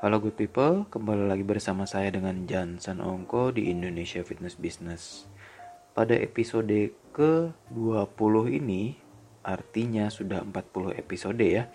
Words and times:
Halo 0.00 0.16
good 0.16 0.32
people, 0.32 0.88
kembali 0.88 1.28
lagi 1.28 1.44
bersama 1.44 1.84
saya 1.84 2.08
dengan 2.08 2.48
Jansan 2.48 3.04
Ongko 3.04 3.52
di 3.52 3.68
Indonesia 3.68 4.24
Fitness 4.24 4.56
Business. 4.56 5.28
Pada 5.92 6.16
episode 6.16 6.96
ke-20 7.12 8.34
ini, 8.48 8.96
artinya 9.44 10.08
sudah 10.08 10.40
40 10.40 10.96
episode 10.96 11.44
ya, 11.44 11.68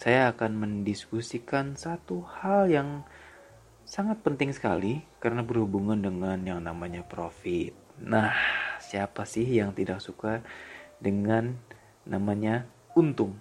saya 0.00 0.32
akan 0.32 0.56
mendiskusikan 0.56 1.76
satu 1.76 2.24
hal 2.40 2.72
yang 2.72 3.04
sangat 3.84 4.24
penting 4.24 4.48
sekali 4.56 5.04
karena 5.20 5.44
berhubungan 5.44 6.00
dengan 6.00 6.40
yang 6.48 6.64
namanya 6.64 7.04
profit. 7.04 7.76
Nah, 8.00 8.32
siapa 8.80 9.28
sih 9.28 9.44
yang 9.44 9.76
tidak 9.76 10.00
suka 10.00 10.40
dengan 11.04 11.60
namanya 12.08 12.64
untung? 12.96 13.36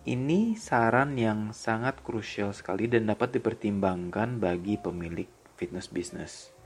Ini 0.00 0.56
saran 0.56 1.20
yang 1.20 1.52
sangat 1.52 2.00
krusial 2.00 2.56
sekali 2.56 2.88
dan 2.88 3.04
dapat 3.04 3.36
dipertimbangkan 3.36 4.40
bagi 4.40 4.80
pemilik 4.80 5.28
fitness 5.60 5.92
business. 5.92 6.56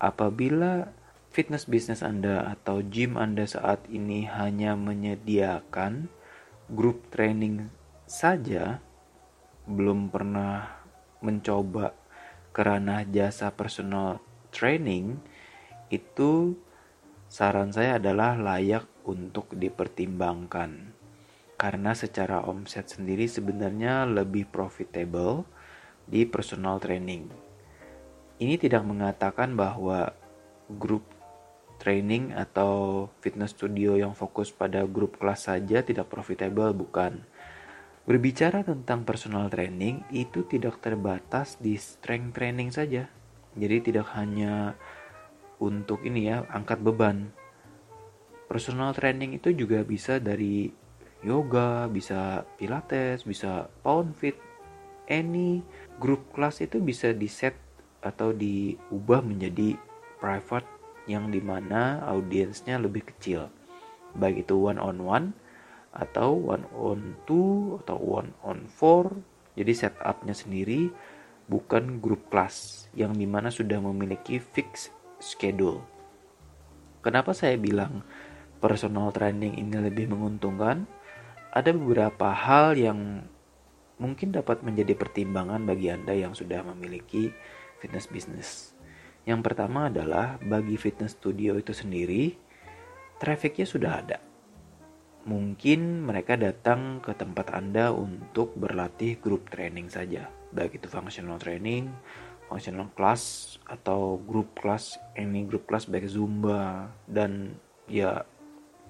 Apabila 0.00 0.88
fitness 1.28 1.68
business 1.68 2.00
Anda 2.00 2.56
atau 2.56 2.80
gym 2.80 3.20
Anda 3.20 3.44
saat 3.44 3.84
ini 3.92 4.24
hanya 4.32 4.72
menyediakan 4.80 6.08
grup 6.72 7.04
training 7.12 7.68
saja, 8.08 8.80
belum 9.68 10.08
pernah 10.08 10.72
mencoba 11.20 11.92
kerana 12.56 13.04
jasa 13.04 13.52
personal 13.52 14.24
training, 14.48 15.20
itu 15.92 16.56
saran 17.28 17.76
saya 17.76 18.00
adalah 18.00 18.40
layak 18.40 18.88
untuk 19.04 19.52
dipertimbangkan 19.52 20.91
karena 21.62 21.94
secara 21.94 22.42
omset 22.42 22.90
sendiri 22.90 23.30
sebenarnya 23.30 24.02
lebih 24.02 24.50
profitable 24.50 25.46
di 26.10 26.26
personal 26.26 26.82
training. 26.82 27.30
Ini 28.42 28.58
tidak 28.58 28.82
mengatakan 28.82 29.54
bahwa 29.54 30.10
grup 30.66 31.06
training 31.78 32.34
atau 32.34 33.06
fitness 33.22 33.54
studio 33.54 33.94
yang 33.94 34.10
fokus 34.18 34.50
pada 34.50 34.82
grup 34.90 35.22
kelas 35.22 35.46
saja 35.46 35.86
tidak 35.86 36.10
profitable, 36.10 36.74
bukan. 36.74 37.22
Berbicara 38.10 38.66
tentang 38.66 39.06
personal 39.06 39.46
training 39.46 40.02
itu 40.10 40.42
tidak 40.42 40.82
terbatas 40.82 41.62
di 41.62 41.78
strength 41.78 42.34
training 42.34 42.74
saja. 42.74 43.06
Jadi 43.54 43.94
tidak 43.94 44.10
hanya 44.18 44.74
untuk 45.62 46.02
ini 46.02 46.26
ya, 46.26 46.42
angkat 46.50 46.82
beban. 46.82 47.30
Personal 48.50 48.90
training 48.98 49.38
itu 49.38 49.54
juga 49.54 49.86
bisa 49.86 50.18
dari 50.18 50.81
yoga, 51.22 51.86
bisa 51.86 52.42
pilates, 52.58 53.22
bisa 53.22 53.70
pound 53.86 54.14
fit, 54.18 54.36
any 55.06 55.62
group 56.02 56.22
class 56.34 56.62
itu 56.62 56.82
bisa 56.82 57.14
di 57.14 57.30
set 57.30 57.54
atau 58.02 58.34
diubah 58.34 59.22
menjadi 59.22 59.78
private 60.18 60.66
yang 61.06 61.30
di 61.30 61.38
mana 61.42 62.02
audiensnya 62.06 62.78
lebih 62.78 63.06
kecil. 63.14 63.50
Baik 64.18 64.46
itu 64.46 64.54
one 64.58 64.78
on 64.78 65.02
one 65.02 65.26
atau 65.94 66.34
one 66.34 66.66
on 66.74 67.14
two 67.26 67.78
atau 67.82 67.98
one 67.98 68.30
on 68.42 68.66
four. 68.66 69.10
Jadi 69.54 69.72
setupnya 69.74 70.34
sendiri 70.34 70.90
bukan 71.46 72.00
grup 72.00 72.30
kelas 72.32 72.88
yang 72.96 73.14
di 73.14 73.26
mana 73.28 73.52
sudah 73.52 73.78
memiliki 73.78 74.38
fix 74.40 74.90
schedule. 75.20 75.82
Kenapa 77.02 77.34
saya 77.34 77.58
bilang 77.58 78.06
personal 78.62 79.10
training 79.10 79.58
ini 79.58 79.74
lebih 79.74 80.06
menguntungkan 80.06 80.86
ada 81.52 81.70
beberapa 81.76 82.32
hal 82.32 82.80
yang 82.80 83.28
mungkin 84.00 84.32
dapat 84.32 84.64
menjadi 84.64 84.96
pertimbangan 84.96 85.68
bagi 85.68 85.92
Anda 85.92 86.16
yang 86.16 86.32
sudah 86.32 86.64
memiliki 86.64 87.28
fitness 87.76 88.08
business. 88.08 88.72
Yang 89.28 89.52
pertama 89.52 89.92
adalah 89.92 90.40
bagi 90.40 90.80
fitness 90.80 91.14
studio 91.14 91.60
itu 91.60 91.76
sendiri, 91.76 92.34
trafficnya 93.20 93.68
sudah 93.68 93.92
ada. 94.00 94.18
Mungkin 95.22 96.02
mereka 96.02 96.34
datang 96.34 96.98
ke 96.98 97.14
tempat 97.14 97.54
Anda 97.54 97.94
untuk 97.94 98.58
berlatih 98.58 99.22
grup 99.22 99.46
training 99.52 99.86
saja, 99.86 100.26
baik 100.50 100.82
itu 100.82 100.90
functional 100.90 101.38
training, 101.38 101.86
functional 102.50 102.90
class, 102.98 103.54
atau 103.70 104.18
group 104.18 104.58
class, 104.58 104.98
any 105.14 105.46
group 105.46 105.70
class 105.70 105.86
baik 105.86 106.10
Zumba, 106.10 106.90
dan 107.06 107.54
ya 107.86 108.26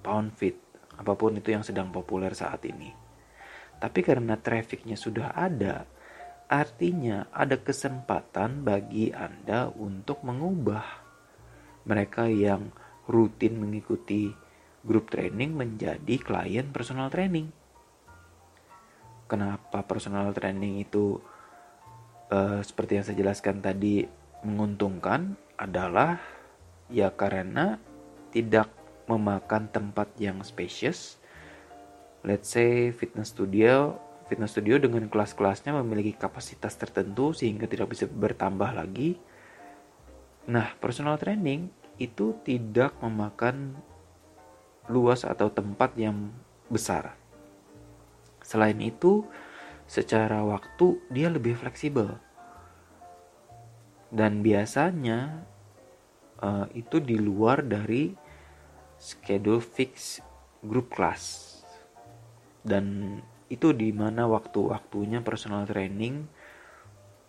pound 0.01 0.33
fit 0.33 0.57
apa 0.99 1.13
pun 1.17 1.37
itu 1.37 1.53
yang 1.55 1.65
sedang 1.65 1.89
populer 1.89 2.33
saat 2.37 2.65
ini. 2.69 2.93
Tapi 3.83 4.01
karena 4.05 4.39
trafficnya 4.39 4.95
sudah 4.95 5.35
ada, 5.35 5.89
artinya 6.47 7.27
ada 7.35 7.59
kesempatan 7.59 8.63
bagi 8.63 9.11
Anda 9.11 9.73
untuk 9.73 10.23
mengubah 10.23 10.85
mereka 11.83 12.31
yang 12.31 12.71
rutin 13.11 13.59
mengikuti 13.59 14.31
grup 14.87 15.11
training 15.11 15.55
menjadi 15.55 16.15
klien 16.19 16.71
personal 16.71 17.11
training. 17.11 17.51
Kenapa 19.27 19.83
personal 19.83 20.31
training 20.37 20.85
itu 20.85 21.19
uh, 22.31 22.61
seperti 22.61 23.01
yang 23.01 23.05
saya 23.07 23.17
jelaskan 23.19 23.65
tadi 23.65 24.05
menguntungkan 24.43 25.39
adalah 25.57 26.19
ya 26.91 27.15
karena 27.15 27.79
tidak 28.35 28.82
memakan 29.11 29.71
tempat 29.71 30.11
yang 30.19 30.43
spacious. 30.47 31.19
Let's 32.23 32.55
say 32.55 32.95
fitness 32.95 33.35
studio, 33.35 33.99
fitness 34.31 34.55
studio 34.55 34.79
dengan 34.79 35.11
kelas-kelasnya 35.11 35.75
memiliki 35.83 36.15
kapasitas 36.15 36.79
tertentu 36.79 37.35
sehingga 37.35 37.67
tidak 37.67 37.91
bisa 37.91 38.07
bertambah 38.07 38.71
lagi. 38.73 39.19
Nah, 40.47 40.75
personal 40.79 41.19
training 41.19 41.71
itu 41.99 42.35
tidak 42.47 42.95
memakan 43.03 43.75
luas 44.91 45.23
atau 45.23 45.51
tempat 45.51 45.95
yang 45.95 46.31
besar. 46.67 47.15
Selain 48.43 48.79
itu, 48.83 49.23
secara 49.87 50.43
waktu 50.43 50.99
dia 51.13 51.31
lebih 51.31 51.55
fleksibel. 51.55 52.19
Dan 54.13 54.43
biasanya 54.43 55.47
uh, 56.43 56.67
itu 56.75 56.99
di 57.01 57.17
luar 57.17 57.65
dari 57.65 58.13
schedule 59.03 59.59
fix 59.59 60.23
grup 60.63 60.95
kelas 60.95 61.59
dan 62.63 63.19
itu 63.51 63.75
di 63.75 63.91
mana 63.91 64.31
waktu-waktunya 64.31 65.21
personal 65.21 65.67
training 65.67 66.31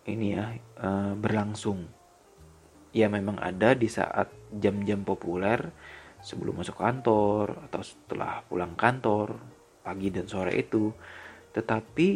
ini 0.06 0.38
ya 0.38 0.54
uh, 0.80 1.12
berlangsung. 1.18 1.84
Ya 2.94 3.10
memang 3.10 3.42
ada 3.42 3.74
di 3.74 3.90
saat 3.90 4.30
jam-jam 4.54 5.02
populer 5.02 5.58
sebelum 6.22 6.62
masuk 6.62 6.78
kantor 6.78 7.66
atau 7.68 7.82
setelah 7.82 8.46
pulang 8.46 8.78
kantor 8.78 9.34
pagi 9.82 10.14
dan 10.14 10.30
sore 10.30 10.54
itu. 10.54 10.94
Tetapi 11.52 12.08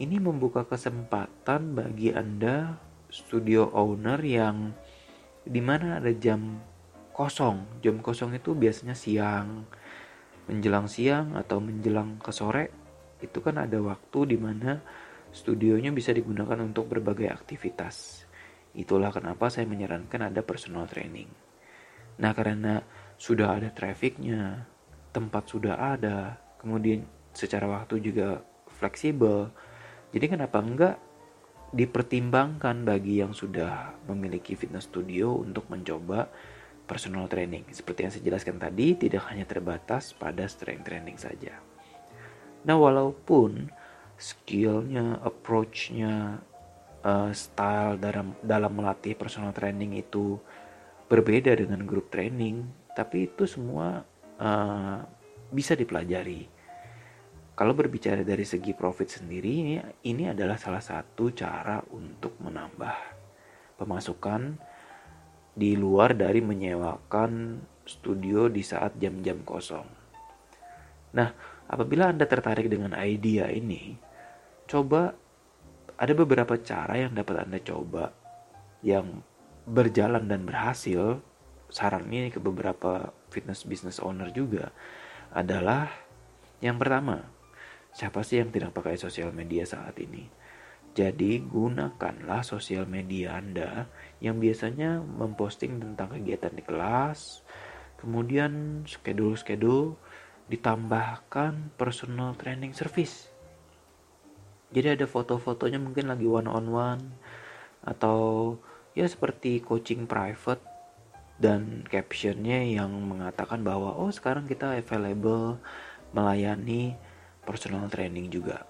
ini 0.00 0.16
membuka 0.22 0.62
kesempatan 0.62 1.74
bagi 1.74 2.14
anda 2.14 2.78
studio 3.10 3.68
owner 3.74 4.22
yang 4.22 4.70
di 5.42 5.58
mana 5.58 5.98
ada 5.98 6.12
jam 6.14 6.62
kosong. 7.16 7.80
Jam 7.80 8.04
kosong 8.04 8.36
itu 8.36 8.52
biasanya 8.52 8.92
siang, 8.92 9.64
menjelang 10.52 10.84
siang 10.84 11.32
atau 11.32 11.64
menjelang 11.64 12.20
ke 12.20 12.28
sore. 12.28 12.68
Itu 13.24 13.40
kan 13.40 13.56
ada 13.56 13.80
waktu 13.80 14.36
di 14.36 14.36
mana 14.36 14.76
studionya 15.32 15.88
bisa 15.96 16.12
digunakan 16.12 16.60
untuk 16.60 16.92
berbagai 16.92 17.32
aktivitas. 17.32 18.28
Itulah 18.76 19.08
kenapa 19.08 19.48
saya 19.48 19.64
menyarankan 19.64 20.28
ada 20.28 20.44
personal 20.44 20.84
training. 20.84 21.32
Nah, 22.20 22.36
karena 22.36 22.84
sudah 23.16 23.56
ada 23.56 23.72
trafficnya, 23.72 24.68
tempat 25.16 25.48
sudah 25.48 25.96
ada, 25.96 26.36
kemudian 26.60 27.08
secara 27.32 27.64
waktu 27.64 28.04
juga 28.04 28.44
fleksibel. 28.76 29.48
Jadi 30.12 30.26
kenapa 30.28 30.60
enggak 30.60 30.96
dipertimbangkan 31.72 32.84
bagi 32.84 33.24
yang 33.24 33.32
sudah 33.32 33.96
memiliki 34.08 34.52
fitness 34.56 34.88
studio 34.88 35.40
untuk 35.40 35.68
mencoba 35.72 36.28
personal 36.86 37.26
training. 37.26 37.66
Seperti 37.74 38.06
yang 38.06 38.12
saya 38.14 38.24
jelaskan 38.24 38.56
tadi, 38.62 38.94
tidak 38.94 39.26
hanya 39.28 39.44
terbatas 39.44 40.14
pada 40.14 40.46
strength 40.46 40.86
training 40.86 41.18
saja. 41.18 41.58
Nah, 42.66 42.78
walaupun 42.78 43.68
skillnya, 44.16 45.20
approachnya, 45.20 46.40
uh, 47.04 47.30
style 47.34 47.98
dalam 48.00 48.34
dalam 48.40 48.72
melatih 48.72 49.14
personal 49.18 49.52
training 49.52 49.98
itu 50.00 50.38
berbeda 51.06 51.54
dengan 51.54 51.86
grup 51.86 52.10
training, 52.10 52.66
tapi 52.94 53.30
itu 53.30 53.46
semua 53.46 54.02
uh, 54.40 54.98
bisa 55.50 55.78
dipelajari. 55.78 56.54
Kalau 57.56 57.72
berbicara 57.72 58.20
dari 58.20 58.44
segi 58.44 58.76
profit 58.76 59.16
sendiri, 59.16 59.48
ini, 59.48 59.74
ini 60.04 60.28
adalah 60.28 60.60
salah 60.60 60.82
satu 60.82 61.32
cara 61.32 61.80
untuk 61.88 62.36
menambah 62.42 62.96
pemasukan 63.80 64.60
di 65.56 65.72
luar 65.72 66.12
dari 66.12 66.44
menyewakan 66.44 67.64
studio 67.88 68.52
di 68.52 68.60
saat 68.60 69.00
jam-jam 69.00 69.40
kosong. 69.40 69.88
Nah, 71.16 71.32
apabila 71.64 72.12
Anda 72.12 72.28
tertarik 72.28 72.68
dengan 72.68 72.92
idea 72.92 73.48
ini, 73.48 73.96
coba 74.68 75.16
ada 75.96 76.12
beberapa 76.12 76.60
cara 76.60 77.00
yang 77.00 77.16
dapat 77.16 77.48
Anda 77.48 77.58
coba 77.64 78.12
yang 78.84 79.24
berjalan 79.64 80.28
dan 80.28 80.44
berhasil. 80.44 81.24
Saran 81.66 82.06
ini 82.12 82.30
ke 82.30 82.38
beberapa 82.38 83.10
fitness 83.32 83.66
business 83.66 83.98
owner 83.98 84.30
juga 84.30 84.70
adalah 85.34 85.90
yang 86.62 86.78
pertama, 86.78 87.26
siapa 87.90 88.22
sih 88.22 88.38
yang 88.38 88.54
tidak 88.54 88.70
pakai 88.72 88.94
sosial 88.96 89.34
media 89.34 89.66
saat 89.66 89.98
ini? 89.98 90.30
Jadi 90.96 91.44
gunakanlah 91.44 92.40
sosial 92.40 92.88
media 92.88 93.36
Anda 93.36 93.84
yang 94.24 94.40
biasanya 94.40 95.04
memposting 95.04 95.76
tentang 95.76 96.16
kegiatan 96.16 96.56
di 96.56 96.64
kelas, 96.64 97.44
kemudian 98.00 98.80
schedule-schedule 98.88 99.92
ditambahkan 100.48 101.76
personal 101.76 102.32
training 102.40 102.72
service. 102.72 103.28
Jadi 104.72 104.96
ada 104.96 105.04
foto-fotonya 105.04 105.76
mungkin 105.76 106.08
lagi 106.08 106.24
one 106.24 106.48
on 106.48 106.72
one 106.72 107.04
atau 107.84 108.56
ya 108.96 109.04
seperti 109.04 109.60
coaching 109.60 110.08
private 110.08 110.64
dan 111.36 111.84
captionnya 111.92 112.64
yang 112.64 112.88
mengatakan 113.04 113.60
bahwa 113.60 113.92
oh 114.00 114.08
sekarang 114.08 114.48
kita 114.48 114.80
available 114.80 115.60
melayani 116.16 116.96
personal 117.44 117.84
training 117.92 118.32
juga 118.32 118.64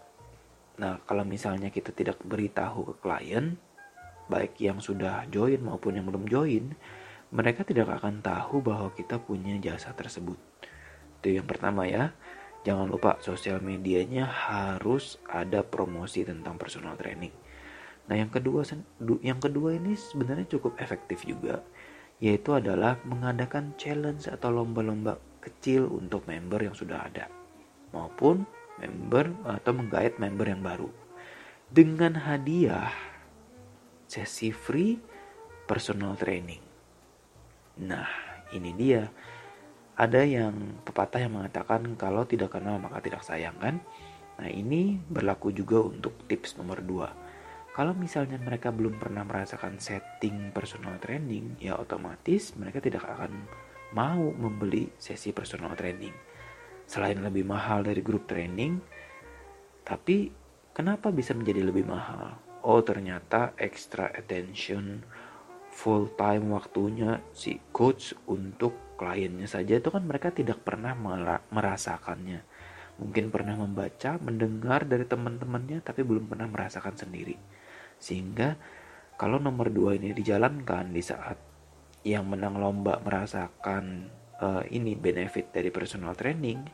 Nah, 0.76 1.00
kalau 1.08 1.24
misalnya 1.24 1.72
kita 1.72 1.92
tidak 1.92 2.20
beritahu 2.20 2.92
ke 2.92 2.94
klien, 3.00 3.56
baik 4.28 4.60
yang 4.60 4.78
sudah 4.82 5.24
join 5.32 5.62
maupun 5.64 5.96
yang 5.96 6.06
belum 6.08 6.28
join, 6.28 6.76
mereka 7.32 7.64
tidak 7.64 7.88
akan 8.00 8.20
tahu 8.20 8.60
bahwa 8.60 8.92
kita 8.92 9.16
punya 9.18 9.56
jasa 9.58 9.96
tersebut. 9.96 10.36
Itu 11.20 11.40
yang 11.40 11.48
pertama 11.48 11.88
ya. 11.88 12.12
Jangan 12.66 12.90
lupa 12.90 13.22
sosial 13.22 13.62
medianya 13.62 14.26
harus 14.26 15.22
ada 15.30 15.62
promosi 15.62 16.26
tentang 16.26 16.58
personal 16.58 16.98
training. 16.98 17.30
Nah, 18.10 18.18
yang 18.18 18.30
kedua 18.30 18.66
yang 19.22 19.38
kedua 19.38 19.78
ini 19.78 19.94
sebenarnya 19.94 20.50
cukup 20.50 20.74
efektif 20.82 21.22
juga, 21.22 21.62
yaitu 22.18 22.54
adalah 22.58 22.98
mengadakan 23.06 23.74
challenge 23.78 24.26
atau 24.26 24.50
lomba-lomba 24.50 25.18
kecil 25.46 25.86
untuk 25.86 26.26
member 26.26 26.58
yang 26.58 26.74
sudah 26.74 27.06
ada 27.06 27.30
maupun 27.94 28.42
member 28.80 29.32
atau 29.44 29.72
menggait 29.72 30.16
member 30.20 30.46
yang 30.48 30.62
baru 30.62 30.88
dengan 31.66 32.14
hadiah 32.20 32.92
sesi 34.06 34.54
free 34.54 35.00
personal 35.66 36.14
training. 36.14 36.62
Nah, 37.82 38.06
ini 38.54 38.70
dia. 38.76 39.10
Ada 39.96 40.28
yang 40.28 40.84
pepatah 40.84 41.24
yang 41.24 41.40
mengatakan 41.40 41.96
kalau 41.96 42.28
tidak 42.28 42.52
kenal 42.52 42.76
maka 42.76 43.00
tidak 43.00 43.24
sayang 43.24 43.56
kan? 43.56 43.80
Nah, 44.36 44.48
ini 44.52 45.00
berlaku 45.08 45.48
juga 45.50 45.80
untuk 45.80 46.28
tips 46.28 46.60
nomor 46.60 46.84
2. 46.84 47.72
Kalau 47.72 47.92
misalnya 47.96 48.36
mereka 48.40 48.72
belum 48.72 49.00
pernah 49.00 49.24
merasakan 49.24 49.80
setting 49.80 50.52
personal 50.52 50.96
training, 51.00 51.56
ya 51.60 51.76
otomatis 51.76 52.56
mereka 52.56 52.80
tidak 52.80 53.04
akan 53.04 53.32
mau 53.96 54.32
membeli 54.32 54.92
sesi 55.00 55.32
personal 55.32 55.72
training 55.76 56.25
selain 56.86 57.18
lebih 57.18 57.42
mahal 57.42 57.82
dari 57.82 58.00
grup 58.00 58.30
training 58.30 58.78
tapi 59.86 60.34
kenapa 60.74 61.14
bisa 61.14 61.30
menjadi 61.30 61.62
lebih 61.62 61.86
mahal? 61.86 62.34
Oh 62.66 62.82
ternyata 62.82 63.54
extra 63.54 64.10
attention 64.10 65.06
full 65.70 66.10
time 66.18 66.50
waktunya 66.50 67.22
si 67.30 67.62
coach 67.70 68.10
untuk 68.26 68.98
kliennya 68.98 69.46
saja 69.46 69.78
itu 69.78 69.94
kan 69.94 70.02
mereka 70.02 70.34
tidak 70.34 70.66
pernah 70.66 70.98
merasakannya. 71.54 72.42
Mungkin 72.98 73.30
pernah 73.30 73.54
membaca 73.54 74.18
mendengar 74.18 74.88
dari 74.88 75.06
teman-temannya 75.06 75.84
tapi 75.86 76.02
belum 76.02 76.26
pernah 76.26 76.50
merasakan 76.50 76.98
sendiri. 76.98 77.38
Sehingga 78.02 78.58
kalau 79.14 79.38
nomor 79.38 79.70
dua 79.70 79.94
ini 79.94 80.10
dijalankan 80.16 80.90
di 80.90 81.02
saat 81.04 81.38
yang 82.02 82.26
menang 82.26 82.58
lomba 82.58 82.98
merasakan 83.06 84.10
uh, 84.40 84.62
ini 84.68 84.96
benefit 84.96 85.52
dari 85.52 85.68
personal 85.72 86.16
training, 86.16 86.64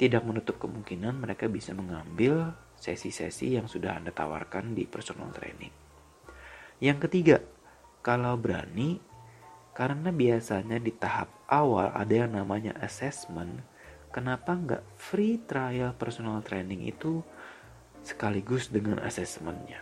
tidak 0.00 0.22
menutup 0.26 0.58
kemungkinan 0.58 1.22
mereka 1.22 1.46
bisa 1.46 1.70
mengambil 1.76 2.54
sesi-sesi 2.74 3.54
yang 3.54 3.70
sudah 3.70 3.96
Anda 3.96 4.10
tawarkan 4.10 4.74
di 4.74 4.84
personal 4.84 5.30
training. 5.30 5.70
Yang 6.82 6.98
ketiga, 7.08 7.38
kalau 8.02 8.36
berani, 8.36 8.98
karena 9.72 10.10
biasanya 10.10 10.78
di 10.82 10.92
tahap 10.92 11.30
awal 11.48 11.94
ada 11.94 12.14
yang 12.26 12.34
namanya 12.34 12.74
assessment, 12.82 13.62
kenapa 14.10 14.54
nggak 14.54 14.84
free 14.98 15.40
trial 15.46 15.94
personal 15.96 16.42
training 16.42 16.84
itu 16.84 17.22
sekaligus 18.04 18.68
dengan 18.68 19.00
assessmentnya? 19.00 19.80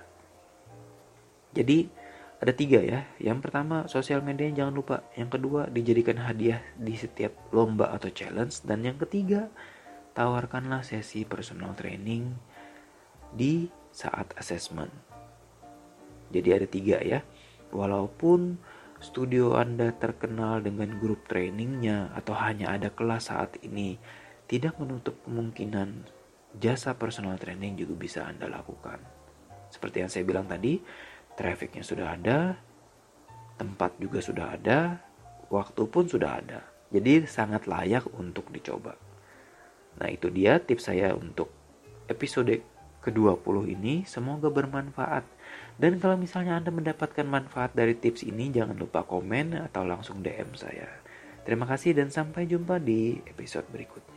Jadi 1.52 2.01
ada 2.42 2.50
tiga 2.50 2.82
ya. 2.82 3.06
Yang 3.22 3.38
pertama 3.46 3.86
sosial 3.86 4.18
media 4.18 4.50
jangan 4.50 4.74
lupa. 4.74 5.06
Yang 5.14 5.38
kedua 5.38 5.70
dijadikan 5.70 6.18
hadiah 6.18 6.58
di 6.74 6.98
setiap 6.98 7.30
lomba 7.54 7.94
atau 7.94 8.10
challenge. 8.10 8.66
Dan 8.66 8.82
yang 8.82 8.98
ketiga 8.98 9.46
tawarkanlah 10.18 10.82
sesi 10.82 11.22
personal 11.22 11.78
training 11.78 12.34
di 13.30 13.70
saat 13.94 14.34
assessment. 14.34 14.90
Jadi 16.34 16.48
ada 16.50 16.66
tiga 16.66 16.98
ya. 16.98 17.22
Walaupun 17.70 18.58
studio 18.98 19.54
Anda 19.54 19.94
terkenal 19.94 20.66
dengan 20.66 20.98
grup 20.98 21.30
trainingnya 21.30 22.10
atau 22.10 22.34
hanya 22.34 22.74
ada 22.74 22.90
kelas 22.90 23.30
saat 23.30 23.54
ini, 23.62 24.02
tidak 24.50 24.82
menutup 24.82 25.14
kemungkinan 25.22 26.10
jasa 26.58 26.98
personal 26.98 27.38
training 27.38 27.78
juga 27.78 27.94
bisa 27.94 28.20
Anda 28.26 28.50
lakukan. 28.50 28.98
Seperti 29.72 30.04
yang 30.04 30.10
saya 30.12 30.24
bilang 30.28 30.44
tadi, 30.50 30.76
Trafficnya 31.38 31.84
sudah 31.84 32.14
ada, 32.14 32.60
tempat 33.56 33.96
juga 33.96 34.20
sudah 34.20 34.56
ada, 34.56 35.00
waktu 35.48 35.82
pun 35.88 36.04
sudah 36.08 36.40
ada. 36.40 36.60
Jadi 36.92 37.24
sangat 37.24 37.64
layak 37.64 38.04
untuk 38.16 38.52
dicoba. 38.52 38.96
Nah 39.96 40.08
itu 40.12 40.28
dia 40.28 40.60
tips 40.60 40.92
saya 40.92 41.16
untuk 41.16 41.48
episode 42.08 42.60
ke-20 43.02 43.56
ini. 43.72 44.04
Semoga 44.04 44.52
bermanfaat. 44.52 45.24
Dan 45.80 45.96
kalau 45.98 46.20
misalnya 46.20 46.60
Anda 46.60 46.68
mendapatkan 46.68 47.24
manfaat 47.24 47.72
dari 47.72 47.96
tips 47.96 48.28
ini, 48.28 48.52
jangan 48.52 48.76
lupa 48.76 49.02
komen 49.08 49.56
atau 49.56 49.88
langsung 49.88 50.20
DM 50.20 50.52
saya. 50.52 50.88
Terima 51.42 51.66
kasih 51.66 51.96
dan 51.98 52.12
sampai 52.12 52.46
jumpa 52.46 52.78
di 52.78 53.18
episode 53.26 53.66
berikutnya. 53.72 54.11